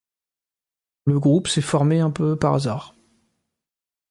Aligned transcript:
Le 1.05 1.19
groupe 1.19 1.47
s'est 1.47 1.61
formé 1.61 1.99
un 1.99 2.09
peu 2.09 2.35
par 2.35 2.55
hasard. 2.55 2.95